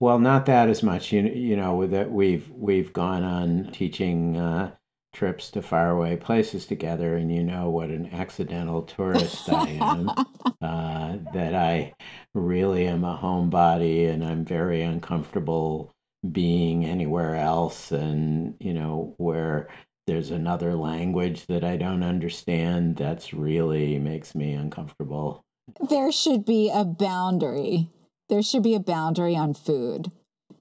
Well, 0.00 0.18
not 0.18 0.46
that 0.46 0.68
as 0.68 0.82
much. 0.82 1.12
You 1.12 1.22
you 1.22 1.56
know 1.56 1.86
that 1.86 2.10
we've 2.10 2.50
we've 2.50 2.92
gone 2.92 3.22
on 3.22 3.70
teaching 3.72 4.36
uh, 4.36 4.72
trips 5.12 5.50
to 5.50 5.62
faraway 5.62 6.16
places 6.16 6.66
together, 6.66 7.16
and 7.16 7.32
you 7.34 7.42
know 7.42 7.70
what 7.70 7.90
an 7.90 8.08
accidental 8.12 8.82
tourist 8.82 9.48
I 9.48 9.68
am. 9.68 10.08
uh, 10.62 11.18
that 11.32 11.54
I 11.54 11.94
really 12.34 12.86
am 12.86 13.04
a 13.04 13.16
homebody, 13.16 14.08
and 14.08 14.24
I'm 14.24 14.44
very 14.44 14.82
uncomfortable 14.82 15.92
being 16.30 16.84
anywhere 16.84 17.36
else, 17.36 17.92
and 17.92 18.54
you 18.60 18.72
know 18.72 19.14
where 19.18 19.68
there's 20.06 20.30
another 20.30 20.74
language 20.74 21.46
that 21.46 21.64
I 21.64 21.76
don't 21.76 22.02
understand. 22.02 22.96
That's 22.96 23.34
really 23.34 23.98
makes 23.98 24.34
me 24.34 24.54
uncomfortable. 24.54 25.44
There 25.88 26.10
should 26.10 26.44
be 26.44 26.70
a 26.72 26.84
boundary. 26.84 27.88
There 28.28 28.42
should 28.42 28.62
be 28.62 28.74
a 28.74 28.80
boundary 28.80 29.36
on 29.36 29.54
food 29.54 30.10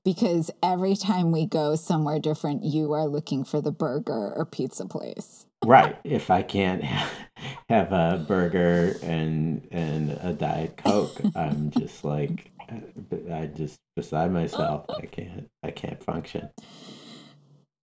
because 0.04 0.50
every 0.64 0.96
time 0.96 1.32
we 1.32 1.46
go 1.46 1.76
somewhere 1.76 2.20
different, 2.20 2.64
you 2.64 2.94
are 2.94 3.08
looking 3.08 3.44
for 3.44 3.62
the 3.62 3.72
burger 3.72 4.34
or 4.36 4.46
pizza 4.46 4.86
place. 4.86 5.46
Right. 5.64 5.98
If 6.04 6.32
I 6.32 6.42
can't 6.42 6.84
have 7.70 7.92
a 7.92 8.24
burger 8.28 8.96
and 9.04 9.68
and 9.72 10.12
a 10.22 10.34
diet 10.34 10.78
coke, 10.78 11.22
I'm 11.36 11.72
just 11.78 12.04
like 12.04 12.52
I 13.32 13.48
just 13.48 13.80
beside 13.96 14.32
myself. 14.32 14.86
I 14.90 15.06
can't 15.06 15.50
I 15.64 15.72
can't 15.72 16.04
function. 16.04 16.50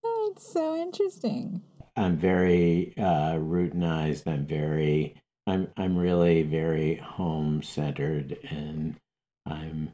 Oh, 0.03 0.33
it's 0.35 0.51
so 0.51 0.75
interesting. 0.75 1.61
I'm 1.95 2.17
very 2.17 2.93
uh, 2.97 3.35
routinized. 3.35 4.27
I'm 4.27 4.45
very 4.45 5.15
I'm 5.47 5.69
I'm 5.77 5.97
really 5.97 6.43
very 6.43 6.95
home 6.95 7.63
centered 7.63 8.37
and 8.49 8.95
I'm 9.45 9.93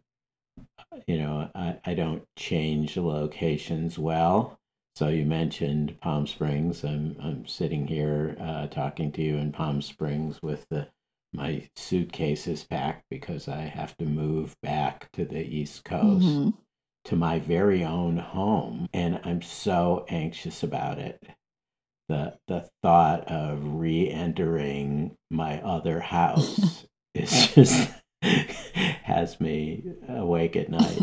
you 1.08 1.18
know, 1.18 1.50
I, 1.56 1.78
I 1.86 1.94
don't 1.94 2.24
change 2.38 2.98
locations 2.98 3.98
well. 3.98 4.60
So 4.96 5.10
you 5.10 5.26
mentioned 5.26 6.00
Palm 6.00 6.26
Springs. 6.26 6.84
I'm 6.84 7.18
I'm 7.22 7.46
sitting 7.48 7.88
here 7.88 8.38
uh, 8.40 8.68
talking 8.68 9.12
to 9.14 9.22
you 9.22 9.36
in 9.38 9.52
Palm 9.52 9.82
Springs 9.82 10.42
with 10.42 10.66
the 10.70 10.88
my 11.34 11.68
suitcases 11.76 12.64
packed 12.64 13.04
because 13.10 13.50
I 13.50 13.62
have 13.62 13.98
to 13.98 14.06
move 14.06 14.56
back 14.64 15.12
to 15.14 15.26
the 15.26 15.44
East 15.44 15.84
Coast 15.84 16.26
mm-hmm. 16.26 16.50
to 17.06 17.16
my 17.18 17.40
very 17.40 17.84
own 17.84 18.18
home, 18.18 18.88
and 18.94 19.20
I'm 19.26 19.42
so 19.42 20.06
anxious 20.08 20.64
about 20.64 20.98
it. 20.98 21.22
the 22.08 22.38
The 22.48 22.70
thought 22.82 23.28
of 23.28 23.60
re-entering 23.66 25.18
my 25.30 25.62
other 25.62 26.00
house 26.00 26.86
is 27.14 27.54
just 27.54 27.92
has 29.16 29.40
me 29.40 29.84
awake 30.10 30.56
at 30.56 30.70
night. 30.70 31.02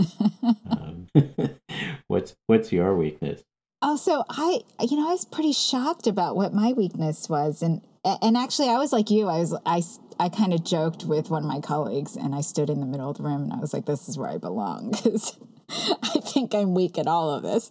um, 0.71 1.09
what's 2.07 2.37
what's 2.47 2.71
your 2.71 2.95
weakness? 2.95 3.43
Oh, 3.81 3.97
so 3.97 4.25
I, 4.29 4.61
you 4.81 4.97
know, 4.97 5.09
I 5.09 5.13
was 5.13 5.25
pretty 5.25 5.53
shocked 5.53 6.07
about 6.07 6.37
what 6.37 6.53
my 6.53 6.73
weakness 6.73 7.29
was, 7.29 7.63
and 7.63 7.81
and 8.05 8.37
actually, 8.37 8.69
I 8.69 8.79
was 8.79 8.93
like 8.93 9.11
you. 9.11 9.29
I 9.29 9.39
was 9.39 9.57
I 9.65 9.83
I 10.21 10.29
kind 10.29 10.53
of 10.53 10.63
joked 10.63 11.05
with 11.05 11.31
one 11.31 11.43
of 11.43 11.49
my 11.49 11.61
colleagues, 11.61 12.15
and 12.15 12.35
I 12.35 12.43
stood 12.43 12.69
in 12.69 12.81
the 12.81 12.87
middle 12.87 13.11
of 13.11 13.17
the 13.17 13.23
room, 13.23 13.45
and 13.45 13.53
I 13.53 13.57
was 13.57 13.73
like, 13.73 13.87
"This 13.87 14.09
is 14.09 14.19
where 14.19 14.29
I 14.29 14.37
belong," 14.37 14.91
because 15.03 15.37
I 15.71 16.21
think 16.21 16.55
I'm 16.55 16.75
weak 16.75 16.99
at 16.99 17.07
all 17.07 17.31
of 17.31 17.43
this. 17.43 17.71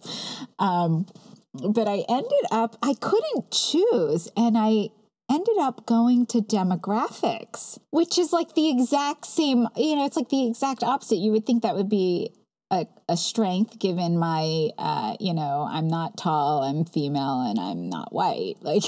Um, 0.58 1.06
but 1.54 1.86
I 1.86 2.04
ended 2.08 2.44
up 2.50 2.76
I 2.82 2.94
couldn't 2.94 3.50
choose, 3.52 4.28
and 4.36 4.58
I 4.58 4.90
ended 5.32 5.56
up 5.58 5.86
going 5.86 6.26
to 6.26 6.38
demographics, 6.38 7.78
which 7.90 8.18
is 8.18 8.32
like 8.32 8.54
the 8.54 8.68
exact 8.68 9.24
same, 9.26 9.66
you 9.76 9.96
know, 9.96 10.04
it's 10.04 10.16
like 10.16 10.28
the 10.28 10.46
exact 10.46 10.82
opposite. 10.82 11.16
You 11.16 11.32
would 11.32 11.46
think 11.46 11.62
that 11.62 11.74
would 11.74 11.88
be 11.88 12.32
a, 12.72 12.86
a 13.08 13.16
strength 13.18 13.78
given 13.78 14.18
my, 14.18 14.70
uh, 14.78 15.14
you 15.20 15.34
know, 15.34 15.68
I'm 15.70 15.88
not 15.88 16.16
tall, 16.16 16.62
I'm 16.62 16.86
female, 16.86 17.42
and 17.42 17.60
I'm 17.60 17.90
not 17.90 18.12
white, 18.12 18.56
like 18.62 18.82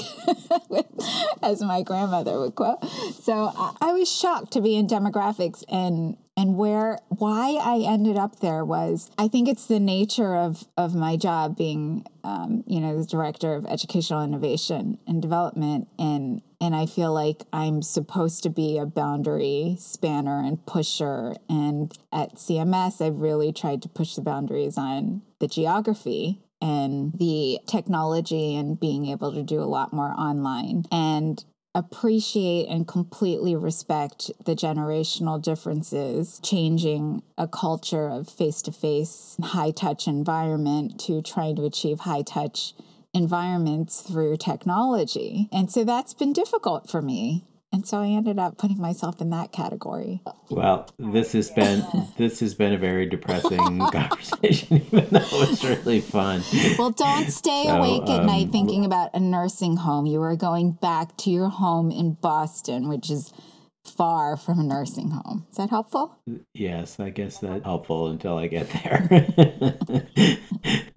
as 1.43 1.61
my 1.61 1.83
grandmother 1.83 2.39
would 2.39 2.55
quote. 2.55 2.83
So 3.21 3.51
I, 3.55 3.75
I 3.79 3.93
was 3.93 4.11
shocked 4.11 4.53
to 4.53 4.61
be 4.61 4.75
in 4.75 4.87
demographics 4.87 5.63
and 5.69 6.17
And 6.37 6.57
where 6.57 6.99
why 7.07 7.57
I 7.61 7.77
ended 7.87 8.17
up 8.17 8.39
there 8.41 8.65
was 8.65 9.09
I 9.17 9.29
think 9.29 9.47
it's 9.47 9.67
the 9.67 9.79
nature 9.79 10.35
of 10.35 10.65
of 10.75 10.93
my 10.93 11.15
job 11.15 11.55
being 11.55 12.05
um, 12.25 12.63
you 12.67 12.81
know 12.81 12.99
the 12.99 13.05
director 13.05 13.53
of 13.55 13.65
educational 13.65 14.21
innovation 14.21 14.97
and 15.07 15.21
development 15.21 15.87
and 15.97 16.41
and 16.61 16.75
I 16.75 16.85
feel 16.85 17.13
like 17.13 17.43
I'm 17.51 17.81
supposed 17.81 18.43
to 18.43 18.49
be 18.49 18.77
a 18.77 18.85
boundary 18.85 19.77
spanner 19.79 20.39
and 20.39 20.65
pusher. 20.65 21.35
And 21.49 21.91
at 22.11 22.35
CMS, 22.35 23.05
I've 23.05 23.19
really 23.19 23.51
tried 23.51 23.81
to 23.83 23.89
push 23.89 24.15
the 24.15 24.21
boundaries 24.21 24.77
on 24.77 25.21
the 25.39 25.47
geography 25.47 26.41
and 26.61 27.11
the 27.13 27.59
technology 27.67 28.55
and 28.55 28.79
being 28.79 29.07
able 29.07 29.33
to 29.33 29.43
do 29.43 29.61
a 29.61 29.65
lot 29.65 29.93
more 29.93 30.13
online. 30.17 30.85
And 30.91 31.43
appreciate 31.75 32.67
and 32.69 32.87
completely 32.87 33.53
respect 33.53 34.31
the 34.45 34.55
generational 34.55 35.41
differences, 35.41 36.39
changing 36.41 37.21
a 37.37 37.47
culture 37.49 38.07
of 38.07 38.29
face 38.29 38.61
to 38.61 38.71
face, 38.71 39.35
high 39.43 39.71
touch 39.71 40.07
environment 40.07 40.97
to 41.01 41.21
trying 41.21 41.57
to 41.57 41.65
achieve 41.65 41.99
high 41.99 42.21
touch 42.21 42.73
environments 43.15 44.01
through 44.01 44.37
technology. 44.37 45.47
And 45.51 45.71
so 45.71 45.83
that's 45.83 46.13
been 46.13 46.33
difficult 46.33 46.89
for 46.89 47.01
me. 47.01 47.45
And 47.71 47.85
so 47.85 47.99
I 47.99 48.07
ended 48.07 48.39
up 48.39 48.57
putting 48.57 48.79
myself 48.79 49.19
in 49.19 49.31
that 49.31 49.51
category. 49.51 50.21
Well, 50.49 50.87
this 50.97 51.33
has 51.33 51.49
been 51.49 51.83
this 52.17 52.39
has 52.39 52.53
been 52.53 52.71
a 52.71 52.77
very 52.77 53.05
depressing 53.05 53.79
conversation, 53.91 54.77
even 54.87 55.07
though 55.11 55.21
it's 55.31 55.63
really 55.63 55.99
fun. 55.99 56.41
Well, 56.77 56.91
don't 56.91 57.31
stay 57.31 57.63
so, 57.65 57.75
awake 57.75 58.03
at 58.03 58.21
um, 58.21 58.27
night 58.27 58.51
thinking 58.51 58.85
about 58.85 59.09
a 59.13 59.19
nursing 59.19 59.77
home. 59.77 60.05
You 60.05 60.21
are 60.21 60.37
going 60.37 60.71
back 60.73 61.17
to 61.17 61.29
your 61.29 61.49
home 61.49 61.91
in 61.91 62.13
Boston, 62.13 62.87
which 62.87 63.09
is 63.09 63.33
far 63.89 64.37
from 64.37 64.59
a 64.59 64.63
nursing 64.63 65.11
home. 65.11 65.45
Is 65.49 65.57
that 65.57 65.69
helpful? 65.69 66.17
Yes, 66.53 66.99
I 66.99 67.09
guess 67.09 67.39
that's 67.39 67.63
helpful 67.63 68.07
until 68.07 68.37
I 68.37 68.47
get 68.47 68.69
there. 68.69 69.07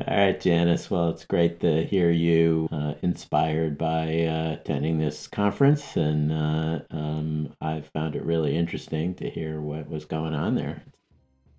All 0.07 0.17
right, 0.17 0.41
Janice. 0.41 0.91
Well, 0.91 1.11
it's 1.11 1.25
great 1.25 1.61
to 1.61 1.85
hear 1.85 2.11
you 2.11 2.69
uh, 2.73 2.95
inspired 3.03 3.77
by 3.77 4.25
uh, 4.25 4.53
attending 4.53 4.99
this 4.99 5.27
conference, 5.27 5.97
and 5.97 6.33
uh, 6.33 6.81
um, 6.91 7.55
I 7.61 7.81
found 7.81 8.17
it 8.17 8.25
really 8.25 8.57
interesting 8.57 9.15
to 9.17 9.29
hear 9.29 9.61
what 9.61 9.89
was 9.89 10.05
going 10.05 10.35
on 10.35 10.55
there. 10.55 10.83